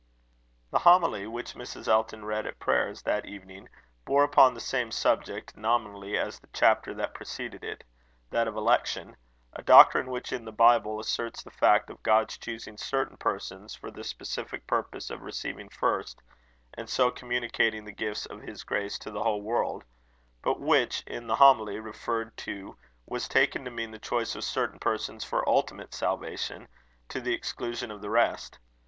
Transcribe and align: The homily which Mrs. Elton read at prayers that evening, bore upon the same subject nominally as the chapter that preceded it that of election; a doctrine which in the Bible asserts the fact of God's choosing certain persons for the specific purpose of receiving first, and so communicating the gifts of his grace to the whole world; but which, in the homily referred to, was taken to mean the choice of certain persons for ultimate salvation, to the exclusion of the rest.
The 0.71 0.79
homily 0.79 1.27
which 1.27 1.53
Mrs. 1.53 1.87
Elton 1.87 2.25
read 2.25 2.47
at 2.47 2.57
prayers 2.57 3.03
that 3.03 3.27
evening, 3.27 3.69
bore 4.03 4.23
upon 4.23 4.55
the 4.55 4.59
same 4.59 4.89
subject 4.89 5.55
nominally 5.55 6.17
as 6.17 6.39
the 6.39 6.49
chapter 6.53 6.91
that 6.95 7.13
preceded 7.13 7.63
it 7.63 7.83
that 8.31 8.47
of 8.47 8.55
election; 8.55 9.15
a 9.53 9.61
doctrine 9.61 10.09
which 10.09 10.33
in 10.33 10.43
the 10.43 10.51
Bible 10.51 10.99
asserts 10.99 11.43
the 11.43 11.51
fact 11.51 11.91
of 11.91 12.01
God's 12.01 12.35
choosing 12.39 12.77
certain 12.77 13.15
persons 13.15 13.75
for 13.75 13.91
the 13.91 14.03
specific 14.03 14.65
purpose 14.65 15.11
of 15.11 15.21
receiving 15.21 15.69
first, 15.69 16.19
and 16.73 16.89
so 16.89 17.11
communicating 17.11 17.85
the 17.85 17.91
gifts 17.91 18.25
of 18.25 18.41
his 18.41 18.63
grace 18.63 18.97
to 18.97 19.11
the 19.11 19.21
whole 19.21 19.43
world; 19.43 19.83
but 20.41 20.59
which, 20.59 21.03
in 21.05 21.27
the 21.27 21.35
homily 21.35 21.79
referred 21.79 22.35
to, 22.37 22.75
was 23.05 23.27
taken 23.27 23.63
to 23.65 23.69
mean 23.69 23.91
the 23.91 23.99
choice 23.99 24.33
of 24.35 24.43
certain 24.43 24.79
persons 24.79 25.23
for 25.23 25.47
ultimate 25.47 25.93
salvation, 25.93 26.67
to 27.07 27.21
the 27.21 27.35
exclusion 27.35 27.91
of 27.91 28.01
the 28.01 28.09
rest. 28.09 28.57